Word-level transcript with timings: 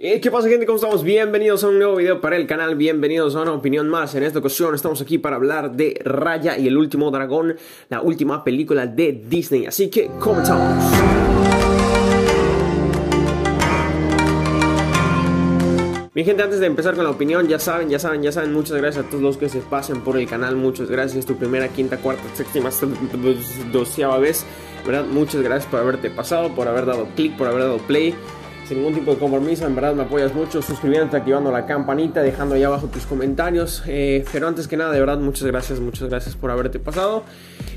Eh, 0.00 0.20
¿Qué 0.20 0.30
pasa 0.30 0.48
gente? 0.48 0.64
¿Cómo 0.64 0.76
estamos? 0.76 1.02
Bienvenidos 1.02 1.64
a 1.64 1.68
un 1.70 1.78
nuevo 1.80 1.96
video 1.96 2.20
para 2.20 2.36
el 2.36 2.46
canal, 2.46 2.76
bienvenidos 2.76 3.34
a 3.34 3.42
una 3.42 3.52
opinión 3.52 3.88
más. 3.88 4.14
En 4.14 4.22
esta 4.22 4.38
ocasión 4.38 4.72
estamos 4.72 5.00
aquí 5.00 5.18
para 5.18 5.34
hablar 5.34 5.72
de 5.72 6.00
Raya 6.04 6.56
y 6.56 6.68
el 6.68 6.76
último 6.76 7.10
dragón, 7.10 7.56
la 7.88 8.00
última 8.00 8.44
película 8.44 8.86
de 8.86 9.24
Disney. 9.28 9.66
Así 9.66 9.90
que 9.90 10.08
comenzamos. 10.20 10.84
Mi 16.14 16.22
gente, 16.22 16.44
antes 16.44 16.60
de 16.60 16.66
empezar 16.66 16.94
con 16.94 17.02
la 17.02 17.10
opinión, 17.10 17.48
ya 17.48 17.58
saben, 17.58 17.88
ya 17.88 17.98
saben, 17.98 18.22
ya 18.22 18.30
saben, 18.30 18.52
muchas 18.52 18.76
gracias 18.76 19.04
a 19.04 19.08
todos 19.08 19.24
los 19.24 19.36
que 19.36 19.48
se 19.48 19.58
pasen 19.62 20.02
por 20.02 20.16
el 20.16 20.28
canal, 20.28 20.54
muchas 20.54 20.88
gracias, 20.88 21.26
tu 21.26 21.36
primera, 21.36 21.66
quinta, 21.70 21.96
cuarta, 21.96 22.22
séptima, 22.34 22.70
doceava 23.72 24.18
vez, 24.18 24.46
¿verdad? 24.86 25.06
Muchas 25.06 25.42
gracias 25.42 25.68
por 25.68 25.80
haberte 25.80 26.08
pasado, 26.08 26.54
por 26.54 26.68
haber 26.68 26.86
dado 26.86 27.08
clic, 27.16 27.36
por 27.36 27.48
haber 27.48 27.62
dado 27.62 27.78
play 27.78 28.14
sin 28.68 28.78
ningún 28.78 28.94
tipo 28.94 29.12
de 29.12 29.18
compromiso, 29.18 29.66
en 29.66 29.74
verdad 29.74 29.94
me 29.94 30.02
apoyas 30.02 30.34
mucho 30.34 30.60
suscribiéndote, 30.60 31.16
activando 31.16 31.50
la 31.50 31.64
campanita, 31.64 32.20
dejando 32.20 32.54
ahí 32.54 32.62
abajo 32.62 32.88
tus 32.88 33.06
comentarios. 33.06 33.82
Eh, 33.86 34.26
pero 34.30 34.46
antes 34.46 34.68
que 34.68 34.76
nada, 34.76 34.92
de 34.92 35.00
verdad, 35.00 35.18
muchas 35.18 35.48
gracias, 35.48 35.80
muchas 35.80 36.10
gracias 36.10 36.36
por 36.36 36.50
haberte 36.50 36.78
pasado. 36.78 37.24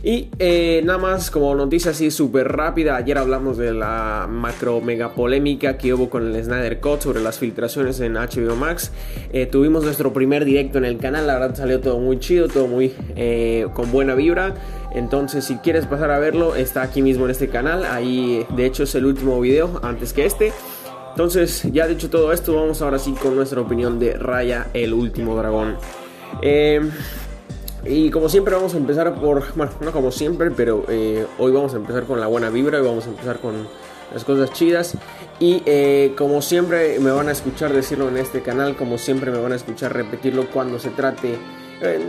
Y 0.04 0.28
eh, 0.40 0.82
nada 0.84 1.00
más 1.00 1.32
como 1.32 1.56
noticia 1.56 1.92
así 1.92 2.12
súper 2.12 2.52
rápida, 2.52 2.98
ayer 2.98 3.18
hablamos 3.18 3.58
de 3.58 3.74
la 3.74 4.28
macro 4.30 4.82
mega 4.82 5.14
polémica 5.14 5.78
que 5.78 5.94
hubo 5.94 6.10
con 6.10 6.28
el 6.28 6.44
Snyder 6.44 6.82
Cut 6.82 7.02
sobre 7.02 7.22
las 7.22 7.40
filtraciones 7.40 8.02
en 8.02 8.16
HBO 8.16 8.58
Max. 8.58 8.92
Eh, 9.32 9.46
tuvimos 9.46 9.86
nuestro 9.86 10.12
primer 10.12 10.44
directo 10.44 10.78
en 10.78 10.86
el 10.86 10.98
canal, 10.98 11.26
la 11.26 11.40
verdad 11.40 11.56
salió 11.56 11.80
todo 11.80 12.00
muy 12.00 12.20
chido, 12.20 12.50
todo 12.50 12.68
muy 12.68 12.94
con 13.74 13.92
buena 13.92 14.14
vibra. 14.16 14.56
Entonces 14.94 15.46
si 15.46 15.56
quieres 15.56 15.86
pasar 15.86 16.12
a 16.12 16.20
verlo, 16.20 16.56
está 16.56 16.82
aquí 16.82 17.02
mismo 17.02 17.24
en 17.26 17.32
este 17.32 17.48
canal. 17.48 17.86
Ahí 17.86 18.46
de 18.58 18.66
hecho 18.66 18.84
es 18.84 18.94
el 18.96 19.06
último 19.06 19.40
video 19.40 19.80
antes 19.84 20.12
que 20.12 20.26
este. 20.26 20.52
Entonces, 21.12 21.64
ya 21.74 21.88
dicho 21.88 22.10
todo 22.10 22.32
esto, 22.32 22.56
vamos 22.56 22.82
ahora 22.82 22.98
sí 22.98 23.12
con 23.12 23.36
nuestra 23.36 23.60
opinión 23.60 24.00
de 24.00 24.14
Raya, 24.14 24.68
el 24.74 24.94
último 24.94 25.36
dragón. 25.36 25.76
Eh, 26.42 26.82
y 27.86 28.10
como 28.12 28.30
siempre 28.30 28.56
vamos 28.56 28.74
a 28.76 28.78
empezar 28.78 29.14
por, 29.16 29.54
bueno, 29.56 29.74
no 29.82 29.92
como 29.92 30.12
siempre, 30.12 30.52
pero 30.52 30.86
eh, 30.88 31.26
hoy 31.38 31.52
vamos 31.52 31.74
a 31.74 31.78
empezar 31.78 32.06
con 32.06 32.20
la 32.22 32.28
buena 32.28 32.50
vibra 32.50 32.80
y 32.80 32.82
vamos 32.82 33.08
a 33.08 33.10
empezar 33.10 33.40
con 33.40 33.68
las 34.14 34.24
cosas 34.24 34.54
chidas. 34.54 34.96
Y 35.40 35.62
eh, 35.66 36.14
como 36.18 36.42
siempre 36.42 36.98
me 37.00 37.12
van 37.12 37.28
a 37.28 37.34
escuchar 37.34 37.74
decirlo 37.74 38.08
en 38.08 38.16
este 38.16 38.42
canal, 38.42 38.78
como 38.78 38.98
siempre 38.98 39.32
me 39.32 39.40
van 39.40 39.52
a 39.52 39.56
escuchar 39.56 39.94
repetirlo 39.94 40.50
cuando 40.50 40.80
se 40.80 40.92
trate, 40.92 41.38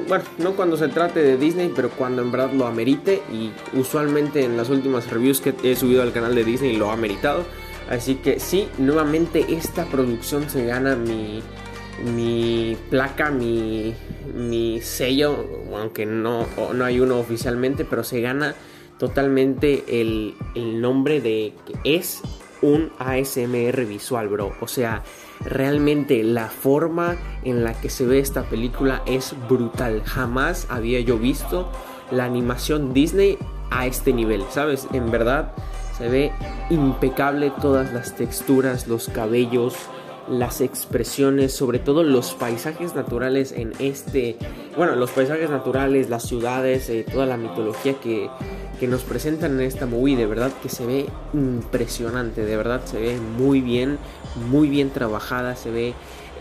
bueno, 0.06 0.22
no 0.38 0.54
cuando 0.54 0.76
se 0.76 0.86
trate 0.88 1.20
de 1.20 1.36
Disney, 1.38 1.72
pero 1.74 1.90
cuando 1.90 2.22
en 2.22 2.30
verdad 2.30 2.52
lo 2.52 2.66
amerite. 2.66 3.20
Y 3.32 3.50
usualmente 3.76 4.44
en 4.44 4.56
las 4.56 4.70
últimas 4.70 5.10
reviews 5.10 5.40
que 5.40 5.54
he 5.64 5.74
subido 5.74 6.02
al 6.02 6.12
canal 6.12 6.36
de 6.36 6.44
Disney 6.44 6.76
lo 6.76 6.90
ha 6.90 6.92
ameritado. 6.92 7.42
Así 7.88 8.16
que 8.16 8.40
sí, 8.40 8.68
nuevamente 8.78 9.44
esta 9.48 9.84
producción 9.86 10.48
se 10.48 10.64
gana 10.64 10.96
mi, 10.96 11.42
mi 12.14 12.76
placa, 12.90 13.30
mi, 13.30 13.94
mi 14.34 14.80
sello, 14.80 15.46
aunque 15.76 16.06
no, 16.06 16.46
no 16.74 16.84
hay 16.84 17.00
uno 17.00 17.18
oficialmente, 17.18 17.84
pero 17.84 18.04
se 18.04 18.20
gana 18.20 18.54
totalmente 18.98 19.84
el, 20.00 20.34
el 20.54 20.80
nombre 20.80 21.20
de 21.20 21.52
que 21.66 21.96
es 21.96 22.22
un 22.62 22.92
ASMR 22.98 23.84
visual, 23.84 24.28
bro. 24.28 24.54
O 24.60 24.68
sea, 24.68 25.02
realmente 25.44 26.22
la 26.22 26.48
forma 26.48 27.16
en 27.44 27.64
la 27.64 27.74
que 27.74 27.90
se 27.90 28.06
ve 28.06 28.20
esta 28.20 28.44
película 28.44 29.02
es 29.06 29.34
brutal. 29.48 30.02
Jamás 30.04 30.66
había 30.70 31.00
yo 31.00 31.18
visto 31.18 31.70
la 32.10 32.24
animación 32.24 32.94
Disney 32.94 33.38
a 33.70 33.86
este 33.86 34.12
nivel, 34.12 34.44
¿sabes? 34.50 34.86
En 34.92 35.10
verdad 35.10 35.52
se 36.02 36.08
ve 36.08 36.32
impecable 36.68 37.52
todas 37.62 37.92
las 37.92 38.16
texturas, 38.16 38.88
los 38.88 39.08
cabellos, 39.08 39.76
las 40.28 40.60
expresiones, 40.60 41.52
sobre 41.52 41.78
todo 41.78 42.02
los 42.02 42.34
paisajes 42.34 42.96
naturales 42.96 43.52
en 43.52 43.72
este, 43.78 44.36
bueno, 44.76 44.96
los 44.96 45.12
paisajes 45.12 45.48
naturales, 45.48 46.10
las 46.10 46.24
ciudades, 46.24 46.90
eh, 46.90 47.06
toda 47.08 47.26
la 47.26 47.36
mitología 47.36 47.94
que, 48.00 48.28
que, 48.82 48.88
nos 48.88 49.02
presentan 49.02 49.52
en 49.52 49.60
esta 49.60 49.86
movie, 49.86 50.16
de 50.16 50.26
verdad 50.26 50.50
que 50.60 50.68
se 50.68 50.84
ve 50.84 51.06
impresionante, 51.34 52.44
de 52.44 52.56
verdad 52.56 52.80
se 52.84 52.98
ve 52.98 53.16
muy 53.16 53.60
bien, 53.60 53.96
muy 54.50 54.68
bien 54.68 54.90
trabajada, 54.90 55.54
se 55.54 55.70
ve 55.70 55.94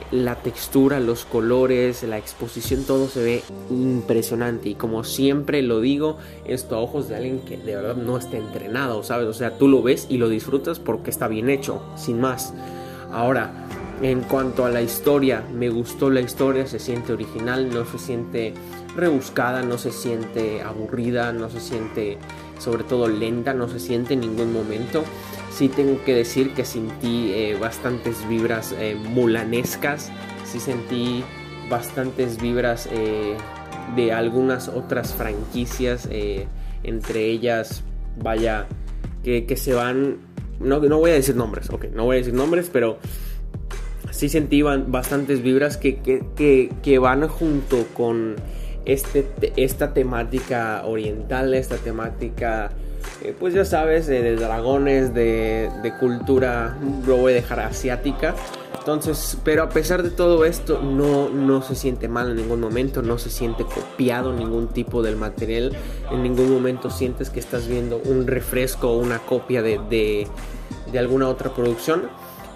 la 0.10 0.34
textura, 0.36 1.00
los 1.00 1.24
colores, 1.24 2.02
la 2.02 2.18
exposición, 2.18 2.84
todo 2.86 3.10
se 3.10 3.24
ve 3.24 3.44
impresionante. 3.70 4.70
Y 4.70 4.74
como 4.74 5.04
siempre 5.04 5.62
lo 5.62 5.82
digo, 5.82 6.18
esto 6.46 6.76
a 6.76 6.80
ojos 6.80 7.10
de 7.10 7.18
alguien 7.18 7.42
que 7.42 7.58
de 7.58 7.76
verdad 7.76 7.96
no 7.96 8.18
está 8.18 8.38
entrenado, 8.38 9.04
¿sabes? 9.04 9.28
O 9.28 9.34
sea, 9.34 9.60
tú 9.60 9.68
lo 9.68 9.84
ves 9.84 10.08
y 10.10 10.18
lo 10.18 10.28
disfrutas 10.28 10.80
porque 10.80 11.12
está 11.12 11.28
bien 11.28 11.48
hecho, 11.48 11.84
sin 11.96 12.20
más. 12.20 12.56
Ahora, 13.12 13.68
en 14.02 14.22
cuanto 14.22 14.66
a 14.66 14.70
la 14.70 14.82
historia, 14.82 15.44
me 15.54 15.70
gustó 15.70 16.10
la 16.10 16.22
historia, 16.22 16.66
se 16.66 16.80
siente 16.80 17.14
original, 17.14 17.70
no 17.72 17.86
se 17.86 18.00
siente 18.00 18.54
rebuscada, 18.96 19.62
no 19.62 19.78
se 19.78 19.92
siente 19.92 20.62
aburrida, 20.62 21.32
no 21.32 21.50
se 21.50 21.60
siente 21.60 22.18
sobre 22.58 22.84
todo 22.84 23.08
lenta, 23.08 23.54
no 23.54 23.68
se 23.68 23.80
siente 23.80 24.16
en 24.16 24.22
ningún 24.22 24.54
momento. 24.54 25.04
Sí 25.52 25.70
tengo 25.70 26.04
que 26.04 26.16
decir 26.16 26.54
que 26.54 26.66
sentí 26.66 27.32
eh, 27.34 27.58
bastantes 27.60 28.28
vibras 28.28 28.74
eh, 28.80 28.96
mulanescas, 28.96 30.12
sí 30.46 30.60
sentí 30.60 31.24
bastantes 31.70 32.42
vibras 32.42 32.90
eh, 32.92 33.36
de 33.96 34.14
algunas 34.14 34.68
otras 34.68 35.14
franquicias, 35.14 36.08
entre 36.84 37.26
ellas, 37.26 37.84
vaya, 38.18 38.68
que, 39.24 39.58
se 39.58 39.74
van, 39.74 40.18
no, 40.60 40.80
no 40.80 41.00
voy 41.00 41.12
a 41.12 41.14
decir 41.16 41.36
nombres, 41.36 41.70
ok, 41.70 41.86
no 41.94 42.06
voy 42.06 42.16
a 42.16 42.20
decir 42.20 42.34
nombres, 42.34 42.70
pero 42.72 43.00
sí 44.12 44.30
sentí 44.30 44.62
bastantes 44.62 45.42
vibras 45.42 45.78
que, 45.78 45.98
que, 46.00 46.72
que 46.84 47.00
van 47.00 47.28
junto 47.28 47.86
con 47.94 48.36
este, 48.86 49.28
esta 49.56 49.94
temática 49.94 50.84
oriental, 50.86 51.54
esta 51.54 51.78
temática, 51.78 52.72
eh, 53.24 53.36
pues 53.38 53.54
ya 53.54 53.66
sabes, 53.66 54.08
de 54.08 54.36
dragones, 54.36 55.14
de, 55.14 55.94
cultura, 56.00 56.78
lo 57.06 57.18
voy 57.18 57.34
a 57.34 57.36
dejar 57.36 57.60
asiática. 57.62 58.36
Entonces, 58.80 59.38
pero 59.44 59.62
a 59.62 59.70
pesar 59.70 60.02
de 60.02 60.10
todo 60.10 60.44
esto, 60.44 60.82
no, 60.82 61.30
no 61.30 61.62
se 61.62 61.76
siente 61.76 62.08
mal 62.08 62.32
en 62.32 62.38
ningún 62.38 62.60
momento, 62.60 63.04
no 63.04 63.20
se 63.20 63.30
siente 63.30 63.64
copiado 63.64 64.34
ningún 64.34 64.70
tipo 64.70 65.04
del 65.04 65.18
material, 65.18 65.78
en 66.12 66.24
ningún 66.24 66.52
momento 66.52 66.90
sientes 66.90 67.30
que 67.30 67.40
estás 67.40 67.68
viendo 67.68 68.02
un 68.04 68.26
refresco 68.26 68.90
o 68.90 68.98
una 68.98 69.20
copia 69.20 69.62
de, 69.62 69.80
de, 69.88 70.28
de 70.92 71.00
alguna 71.00 71.30
otra 71.30 71.54
producción 71.54 72.10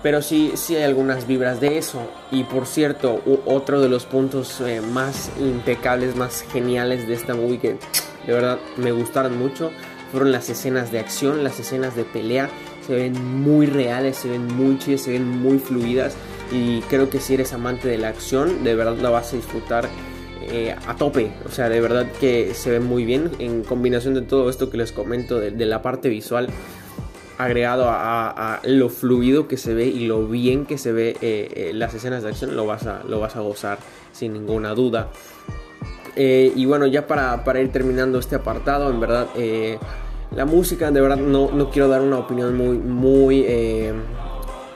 pero 0.05 0.21
sí, 0.21 0.51
sí 0.53 0.75
hay 0.75 0.83
algunas 0.83 1.25
vibras 1.25 1.59
de 1.59 1.79
eso. 1.79 1.99
Y 2.29 2.43
por 2.43 2.67
cierto, 2.67 3.23
otro 3.47 3.81
de 3.81 3.89
los 3.89 4.05
puntos 4.05 4.61
eh, 4.61 4.79
más 4.79 5.31
impecables, 5.39 6.15
más 6.15 6.43
geniales 6.43 7.07
de 7.07 7.15
esta 7.15 7.33
movie 7.33 7.57
que 7.57 7.77
de 8.27 8.33
verdad 8.33 8.59
me 8.77 8.91
gustaron 8.91 9.35
mucho 9.35 9.71
fueron 10.11 10.31
las 10.31 10.47
escenas 10.47 10.91
de 10.91 10.99
acción, 10.99 11.43
las 11.43 11.59
escenas 11.59 11.95
de 11.95 12.03
pelea. 12.03 12.51
Se 12.85 12.93
ven 12.93 13.41
muy 13.41 13.65
reales, 13.65 14.17
se 14.17 14.29
ven 14.29 14.45
muy 14.45 14.77
chidas, 14.77 15.01
se 15.01 15.13
ven 15.13 15.27
muy 15.27 15.57
fluidas. 15.57 16.15
Y 16.51 16.81
creo 16.81 17.09
que 17.09 17.19
si 17.19 17.33
eres 17.33 17.51
amante 17.53 17.87
de 17.87 17.97
la 17.97 18.09
acción, 18.09 18.63
de 18.63 18.75
verdad 18.75 18.97
la 18.99 19.09
vas 19.09 19.33
a 19.33 19.37
disfrutar 19.37 19.89
eh, 20.51 20.75
a 20.85 20.95
tope. 20.95 21.31
O 21.47 21.49
sea, 21.49 21.67
de 21.67 21.81
verdad 21.81 22.05
que 22.19 22.53
se 22.53 22.69
ve 22.69 22.79
muy 22.79 23.05
bien 23.05 23.31
en 23.39 23.63
combinación 23.63 24.13
de 24.13 24.21
todo 24.21 24.51
esto 24.51 24.69
que 24.69 24.77
les 24.77 24.91
comento 24.91 25.39
de 25.39 25.65
la 25.65 25.81
parte 25.81 26.09
visual 26.09 26.47
agregado 27.37 27.85
a, 27.89 28.59
lo 28.63 28.89
fluido 28.89 29.47
que 29.47 29.57
se 29.57 29.73
ve 29.73 29.87
y 29.87 30.07
lo 30.07 30.27
bien 30.27 30.65
que 30.65 30.77
se 30.77 30.91
ve 30.91 31.17
eh, 31.21 31.51
eh, 31.55 31.71
las 31.73 31.93
escenas 31.93 32.23
de 32.23 32.29
acción, 32.29 32.55
lo 32.55 32.65
vas 32.65 32.85
a, 32.87 33.03
lo 33.07 33.19
vas 33.19 33.35
a 33.35 33.41
gozar 33.41 33.77
sin 34.11 34.33
ninguna 34.33 34.73
duda. 34.73 35.09
Eh, 36.15 36.53
y 36.55 36.65
bueno, 36.65 36.87
ya 36.87 37.07
para, 37.07 37.61
ir 37.61 37.71
terminando 37.71 38.19
este 38.19 38.35
apartado, 38.35 38.89
en 38.89 38.99
verdad, 38.99 39.27
la 40.35 40.45
música, 40.45 40.91
de 40.91 41.01
verdad, 41.01 41.17
no, 41.17 41.51
no, 41.51 41.69
quiero 41.69 41.87
dar 41.87 42.01
una 42.01 42.19
opinión 42.19 42.55
muy, 42.55 42.77
muy 42.77 43.45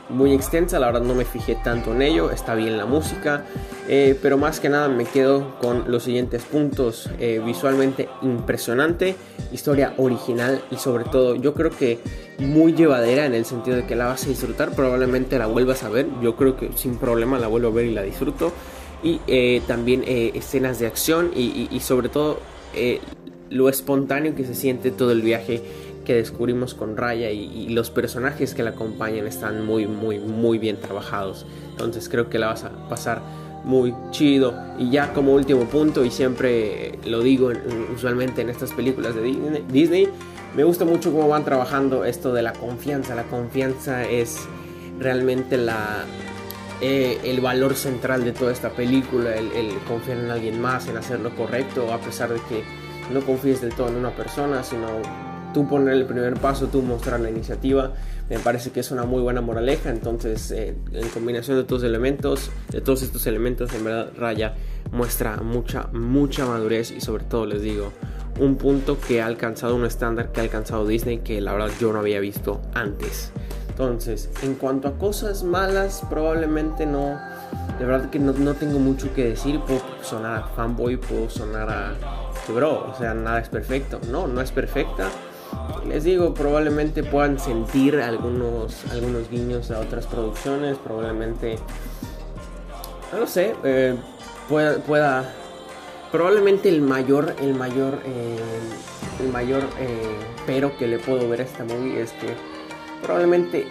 muy 0.10 0.34
extensa, 0.34 0.80
la 0.80 0.88
verdad 0.88 1.02
no 1.02 1.16
me 1.16 1.26
fijé 1.26 1.56
tanto 1.56 1.94
en 1.94 2.02
ello, 2.02 2.32
está 2.32 2.56
bien 2.56 2.78
la 2.78 2.86
música, 2.86 3.46
eh, 3.88 4.18
pero 4.22 4.38
más 4.38 4.60
que 4.60 4.70
nada 4.70 4.88
me 4.88 5.06
quedo 5.06 5.58
con 5.60 5.90
los 5.92 6.04
siguientes 6.04 6.44
puntos, 6.44 7.10
eh, 7.20 7.42
visualmente 7.46 8.10
impresionante, 8.22 9.16
historia 9.52 9.94
original 9.98 10.62
y 10.72 10.78
sobre 10.78 11.06
todo 11.06 11.36
yo 11.36 11.54
creo 11.54 11.72
que 11.72 12.00
muy 12.40 12.74
llevadera 12.74 13.26
en 13.26 13.34
el 13.34 13.46
sentido 13.46 13.78
de 13.78 13.86
que 13.86 13.96
la 13.96 14.08
vas 14.08 14.26
a 14.26 14.30
disfrutar, 14.30 14.72
probablemente 14.72 15.38
la 15.38 15.46
vuelvas 15.46 15.84
a 15.84 15.90
ver, 15.90 16.08
yo 16.22 16.36
creo 16.36 16.58
que 16.58 16.72
sin 16.76 16.98
problema 16.98 17.40
la 17.40 17.48
vuelvo 17.48 17.70
a 17.70 17.72
ver 17.72 17.86
y 17.86 17.94
la 17.94 18.04
disfruto, 18.04 18.52
y 19.02 19.22
eh, 19.28 19.62
también 19.68 20.04
escenas 20.06 20.80
de 20.80 20.88
acción 20.88 21.32
y, 21.34 21.70
y 21.72 21.80
sobre 21.80 22.10
todo 22.10 22.40
lo 23.50 23.70
espontáneo 23.70 24.36
que 24.36 24.46
se 24.46 24.54
siente 24.54 24.92
todo 24.92 25.12
el 25.12 25.22
viaje 25.22 25.64
que 26.10 26.16
descubrimos 26.16 26.74
con 26.74 26.98
Raya 26.98 27.30
y, 27.30 27.70
los 27.70 27.92
personajes 27.92 28.56
que 28.56 28.64
la 28.64 28.72
acompañan 28.72 29.28
están 29.28 29.64
muy, 29.64 29.86
muy, 29.86 30.18
muy 30.18 30.58
bien 30.58 30.78
trabajados. 30.78 31.46
Entonces 31.70 32.10
creo 32.10 32.32
que 32.32 32.40
la 32.40 32.48
vas 32.48 32.64
a 32.64 32.72
pasar 32.90 33.22
muy 33.64 33.94
chido. 34.10 34.56
Y 34.80 34.90
ya 34.90 35.14
como 35.14 35.36
último 35.36 35.66
punto, 35.66 36.04
y 36.04 36.10
siempre 36.10 36.98
lo 37.06 37.22
digo 37.22 37.52
usualmente 37.94 38.42
en 38.42 38.50
estas 38.50 38.72
películas 38.72 39.14
de 39.14 39.62
Disney, 39.72 40.10
me 40.56 40.64
gusta 40.64 40.84
mucho 40.84 41.12
cómo 41.12 41.28
van 41.28 41.46
trabajando 41.46 42.04
esto 42.06 42.34
de 42.34 42.42
la 42.42 42.54
confianza. 42.54 43.14
La 43.14 43.26
confianza 43.26 44.04
es 44.04 44.40
realmente 44.98 45.58
la, 45.58 46.06
eh, 46.82 47.20
el 47.24 47.40
valor 47.40 47.76
central 47.76 48.26
de 48.26 48.32
toda 48.32 48.52
esta 48.52 48.72
película, 48.72 49.36
el, 49.36 49.52
el, 49.52 49.78
confiar 49.88 50.18
en 50.18 50.32
alguien 50.32 50.60
más, 50.60 50.88
en 50.88 50.98
hacer 50.98 51.20
lo 51.20 51.36
correcto, 51.36 51.94
a 51.94 52.00
pesar 52.00 52.34
de 52.34 52.40
que 52.50 52.64
no 53.14 53.22
confíes 53.22 53.62
del 53.62 53.76
todo 53.76 53.90
en 53.90 53.96
una 53.98 54.10
persona, 54.10 54.64
sino 54.64 54.88
tú 55.54 55.68
poner 55.68 55.96
el 55.96 56.06
primer 56.06 56.36
paso, 56.36 56.68
tú 56.68 56.82
mostrar 56.82 57.20
la 57.20 57.30
iniciativa, 57.30 57.94
me 58.30 58.40
parece 58.40 58.72
que 58.72 58.80
es 58.80 58.92
una 58.92 59.06
muy 59.06 59.22
buena 59.22 59.42
moraleja, 59.42 59.90
entonces 59.90 60.52
eh, 60.52 60.76
en 60.92 61.10
combinación 61.10 61.58
de 61.58 61.64
todos 61.64 61.84
elementos, 61.84 62.52
de 62.72 62.82
todos 62.82 63.02
estos 63.02 63.26
elementos, 63.28 63.74
en 63.74 63.84
verdad 63.84 64.12
Raya 64.16 64.56
muestra 64.92 65.38
mucha, 65.38 65.88
mucha 65.94 66.46
madurez 66.46 66.92
y 66.92 67.02
sobre 67.02 67.24
todo 67.24 67.46
les 67.46 67.62
digo, 67.62 67.92
un 68.40 68.56
punto 68.56 68.98
que 69.00 69.22
ha 69.22 69.26
alcanzado 69.26 69.76
un 69.76 69.86
estándar 69.86 70.32
que 70.32 70.40
ha 70.40 70.44
alcanzado 70.44 70.88
Disney 70.88 71.20
que 71.20 71.42
la 71.42 71.54
verdad 71.54 71.70
yo 71.80 71.92
no 71.92 72.00
había 72.00 72.20
visto 72.20 72.62
antes. 72.74 73.32
Entonces, 73.80 74.30
en 74.44 74.56
cuanto 74.56 74.90
a 74.90 74.98
cosas 74.98 75.44
malas, 75.44 76.04
probablemente 76.10 76.86
no. 76.86 77.18
De 77.80 77.86
verdad 77.86 78.10
que 78.10 78.20
no, 78.20 78.34
tengo 78.54 78.78
mucho 78.78 79.14
que 79.14 79.30
decir. 79.30 79.62
Puedo 79.62 79.82
sonar 80.02 80.36
a 80.36 80.48
fanboy, 80.48 80.98
puedo 80.98 81.30
sonar 81.30 81.70
a. 81.70 81.94
Bro, 82.54 82.92
o 82.92 82.98
sea, 82.98 83.14
nada 83.14 83.40
es 83.40 83.48
perfecto. 83.48 84.02
No, 84.12 84.28
no 84.28 84.42
es 84.42 84.52
perfecta. 84.52 85.08
Les 85.88 86.04
digo, 86.04 86.34
probablemente 86.34 87.04
puedan 87.04 87.40
sentir 87.40 87.98
algunos, 87.98 88.86
algunos 88.92 89.30
guiños 89.30 89.72
a 89.72 89.80
otras 89.80 90.06
producciones. 90.08 90.78
Probablemente. 90.78 91.58
No 93.18 93.28
sé. 93.28 93.56
Eh, 93.64 93.96
pueda. 94.48 95.34
Probablemente 96.12 96.70
el 96.70 96.82
mayor. 96.82 97.36
El 97.42 97.54
mayor. 97.54 98.00
Eh, 98.06 98.38
el 99.20 99.30
mayor 99.30 99.64
eh, 99.80 100.16
pero 100.46 100.76
que 100.78 100.88
le 100.88 100.98
puedo 101.00 101.28
ver 101.30 101.42
a 101.42 101.44
esta 101.44 101.64
movie 101.64 102.02
es 102.02 102.12
que 102.14 102.28
probablemente 103.04 103.68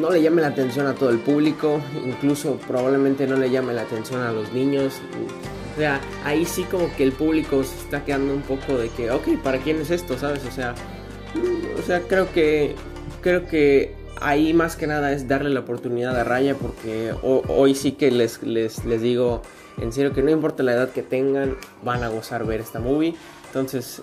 no 0.00 0.10
le 0.10 0.22
llame 0.22 0.42
la 0.42 0.48
atención 0.48 0.86
a 0.86 0.94
todo 0.94 1.10
el 1.10 1.18
público, 1.18 1.80
incluso 2.04 2.56
probablemente 2.66 3.26
no 3.26 3.36
le 3.36 3.50
llame 3.50 3.72
la 3.72 3.82
atención 3.82 4.22
a 4.22 4.32
los 4.32 4.52
niños. 4.52 4.94
O 5.74 5.78
sea, 5.78 6.00
ahí 6.24 6.44
sí 6.44 6.64
como 6.64 6.94
que 6.96 7.04
el 7.04 7.12
público 7.12 7.62
se 7.64 7.76
está 7.76 8.04
quedando 8.04 8.32
un 8.32 8.42
poco 8.42 8.78
de 8.78 8.88
que, 8.90 9.10
ok, 9.10 9.42
¿para 9.42 9.58
quién 9.58 9.80
es 9.80 9.90
esto? 9.90 10.18
¿Sabes? 10.18 10.44
O 10.46 10.50
sea, 10.50 10.74
o 11.78 11.82
sea, 11.86 12.02
creo 12.02 12.32
que 12.32 12.74
creo 13.20 13.46
que 13.46 13.94
ahí 14.20 14.54
más 14.54 14.76
que 14.76 14.86
nada 14.86 15.12
es 15.12 15.28
darle 15.28 15.50
la 15.50 15.60
oportunidad 15.60 16.18
a 16.18 16.24
Raya 16.24 16.54
porque 16.54 17.12
hoy 17.22 17.74
sí 17.74 17.92
que 17.92 18.10
les, 18.10 18.42
les, 18.42 18.84
les 18.84 19.02
digo 19.02 19.42
en 19.78 19.92
serio 19.92 20.12
que 20.12 20.22
no 20.22 20.30
importa 20.30 20.62
la 20.62 20.72
edad 20.72 20.90
que 20.90 21.02
tengan, 21.02 21.56
van 21.82 22.04
a 22.04 22.08
gozar 22.08 22.46
ver 22.46 22.60
esta 22.60 22.78
movie. 22.80 23.14
Entonces, 23.46 24.02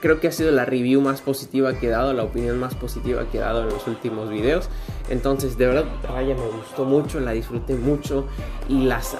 creo 0.00 0.20
que 0.20 0.28
ha 0.28 0.32
sido 0.32 0.50
la 0.50 0.64
review 0.64 1.00
más 1.00 1.20
positiva 1.20 1.74
que 1.74 1.86
he 1.86 1.90
dado, 1.90 2.12
la 2.12 2.24
opinión 2.24 2.58
más 2.58 2.74
positiva 2.74 3.24
que 3.30 3.38
he 3.38 3.40
dado 3.40 3.62
en 3.62 3.68
los 3.68 3.86
últimos 3.86 4.30
videos. 4.30 4.68
Entonces, 5.08 5.56
de 5.56 5.66
verdad, 5.66 5.84
Raya 6.08 6.34
me 6.34 6.46
gustó 6.48 6.84
mucho, 6.84 7.20
la 7.20 7.32
disfruté 7.32 7.74
mucho 7.74 8.26
y 8.68 8.84
las, 8.84 9.16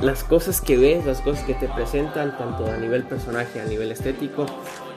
las 0.00 0.24
cosas 0.24 0.60
que 0.60 0.76
ves, 0.76 1.06
las 1.06 1.20
cosas 1.20 1.44
que 1.44 1.54
te 1.54 1.68
presentan, 1.68 2.36
tanto 2.36 2.66
a 2.66 2.76
nivel 2.76 3.04
personaje, 3.04 3.60
a 3.60 3.64
nivel 3.64 3.92
estético, 3.92 4.46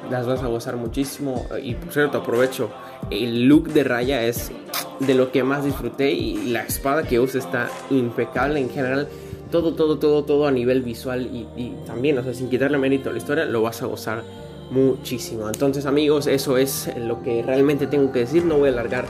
las 0.10 0.26
vas 0.26 0.44
a 0.44 0.48
gozar 0.48 0.76
muchísimo. 0.76 1.46
Y 1.62 1.76
por 1.76 1.94
cierto, 1.94 2.18
aprovecho, 2.20 2.70
el 3.10 3.48
look 3.48 3.70
de 3.70 3.84
Raya 3.84 4.24
es 4.24 4.52
de 5.00 5.16
lo 5.16 5.32
que 5.32 5.44
más 5.44 5.64
disfruté 5.64 6.12
y 6.12 6.50
la 6.50 6.64
espada 6.64 7.04
que 7.04 7.20
usa 7.20 7.40
está 7.40 7.70
impecable 7.90 8.60
en 8.60 8.70
general. 8.70 9.08
Todo, 9.52 9.74
todo, 9.74 9.98
todo, 9.98 10.24
todo 10.26 10.48
a 10.48 10.52
nivel 10.52 10.84
visual 10.84 11.28
y, 11.56 11.74
también, 11.88 12.18
o 12.20 12.24
sea, 12.24 12.34
sin 12.34 12.50
quitarle 12.50 12.78
mérito 12.78 13.10
a 13.10 13.14
la 13.14 13.18
historia, 13.18 13.46
lo 13.46 13.62
vas 13.64 13.82
a 13.82 13.88
gozar 13.88 14.24
muchísimo. 14.70 15.48
Entonces 15.48 15.88
amigos, 15.88 16.28
eso 16.28 16.58
es 16.58 16.92
lo 16.98 17.24
que 17.24 17.42
realmente 17.42 17.88
tengo 17.88 18.12
que 18.12 18.20
decir. 18.20 18.46
No 18.46 18.60
voy 18.60 18.70
a 18.70 18.74
alargar 18.74 19.06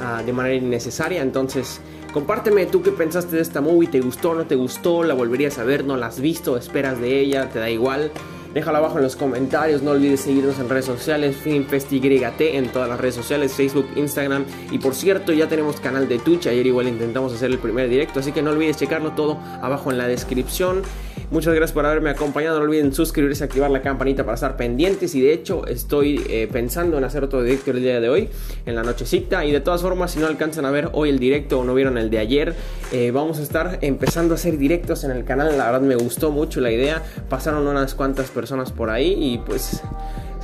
ah, 0.00 0.22
de 0.24 0.32
manera 0.32 0.56
innecesaria. 0.56 1.22
Entonces 1.22 1.80
compárteme 2.14 2.66
tú 2.66 2.80
qué 2.80 2.92
pensaste 2.92 3.34
de 3.34 3.42
esta 3.42 3.60
movie. 3.60 3.88
¿Te 3.88 4.00
gustó? 4.00 4.34
¿No 4.34 4.46
te 4.46 4.54
gustó? 4.54 5.02
¿La 5.02 5.14
volverías 5.14 5.58
a 5.58 5.64
ver? 5.64 5.84
¿No 5.84 5.96
la 5.96 6.06
has 6.06 6.20
visto? 6.20 6.56
¿Esperas 6.56 7.00
de 7.00 7.18
ella? 7.18 7.50
¿Te 7.50 7.58
da 7.58 7.68
igual? 7.68 8.12
Déjalo 8.54 8.78
abajo 8.78 8.98
en 8.98 9.02
los 9.02 9.16
comentarios, 9.16 9.82
no 9.82 9.90
olvides 9.90 10.20
seguirnos 10.20 10.60
en 10.60 10.68
redes 10.68 10.84
sociales, 10.84 11.34
FilmFestYT 11.38 12.40
en 12.40 12.68
todas 12.68 12.88
las 12.88 13.00
redes 13.00 13.16
sociales, 13.16 13.52
Facebook, 13.52 13.88
Instagram 13.96 14.44
y 14.70 14.78
por 14.78 14.94
cierto 14.94 15.32
ya 15.32 15.48
tenemos 15.48 15.80
canal 15.80 16.08
de 16.08 16.20
Twitch, 16.20 16.46
ayer 16.46 16.64
igual 16.64 16.86
intentamos 16.86 17.32
hacer 17.32 17.50
el 17.50 17.58
primer 17.58 17.88
directo, 17.88 18.20
así 18.20 18.30
que 18.30 18.42
no 18.42 18.52
olvides 18.52 18.76
checarlo 18.76 19.10
todo 19.14 19.40
abajo 19.60 19.90
en 19.90 19.98
la 19.98 20.06
descripción. 20.06 20.82
Muchas 21.30 21.54
gracias 21.54 21.72
por 21.72 21.86
haberme 21.86 22.10
acompañado. 22.10 22.58
No 22.58 22.64
olviden 22.64 22.92
suscribirse, 22.92 23.44
activar 23.44 23.70
la 23.70 23.82
campanita 23.82 24.24
para 24.24 24.34
estar 24.34 24.56
pendientes. 24.56 25.14
Y 25.14 25.20
de 25.20 25.32
hecho, 25.32 25.66
estoy 25.66 26.24
eh, 26.28 26.48
pensando 26.50 26.98
en 26.98 27.04
hacer 27.04 27.24
otro 27.24 27.42
directo 27.42 27.70
el 27.70 27.82
día 27.82 28.00
de 28.00 28.08
hoy, 28.08 28.28
en 28.66 28.74
la 28.74 28.82
nochecita. 28.82 29.44
Y 29.44 29.52
de 29.52 29.60
todas 29.60 29.82
formas, 29.82 30.12
si 30.12 30.18
no 30.20 30.26
alcanzan 30.26 30.64
a 30.64 30.70
ver 30.70 30.90
hoy 30.92 31.08
el 31.08 31.18
directo 31.18 31.60
o 31.60 31.64
no 31.64 31.74
vieron 31.74 31.98
el 31.98 32.10
de 32.10 32.18
ayer, 32.18 32.54
eh, 32.92 33.10
vamos 33.10 33.38
a 33.38 33.42
estar 33.42 33.78
empezando 33.80 34.34
a 34.34 34.36
hacer 34.36 34.58
directos 34.58 35.04
en 35.04 35.10
el 35.10 35.24
canal. 35.24 35.56
La 35.56 35.70
verdad, 35.70 35.80
me 35.80 35.96
gustó 35.96 36.30
mucho 36.30 36.60
la 36.60 36.70
idea. 36.70 37.02
Pasaron 37.28 37.66
unas 37.66 37.94
cuantas 37.94 38.30
personas 38.30 38.70
por 38.72 38.90
ahí 38.90 39.16
y 39.18 39.38
pues 39.38 39.82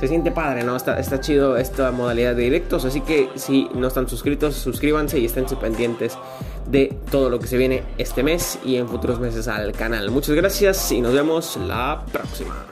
se 0.01 0.07
siente 0.07 0.31
padre, 0.31 0.63
¿no? 0.63 0.75
Está, 0.75 0.99
está 0.99 1.19
chido 1.19 1.57
esta 1.57 1.91
modalidad 1.91 2.35
de 2.35 2.41
directos, 2.41 2.85
así 2.85 3.01
que 3.01 3.29
si 3.35 3.69
no 3.75 3.87
están 3.87 4.09
suscritos, 4.09 4.55
suscríbanse 4.55 5.19
y 5.19 5.25
estén 5.25 5.45
pendientes 5.59 6.17
de 6.65 6.97
todo 7.11 7.29
lo 7.29 7.37
que 7.37 7.45
se 7.45 7.55
viene 7.55 7.83
este 7.99 8.23
mes 8.23 8.57
y 8.65 8.77
en 8.77 8.89
futuros 8.89 9.19
meses 9.19 9.47
al 9.47 9.73
canal. 9.73 10.09
Muchas 10.09 10.35
gracias 10.35 10.91
y 10.91 11.01
nos 11.01 11.13
vemos 11.13 11.55
la 11.67 12.03
próxima. 12.11 12.65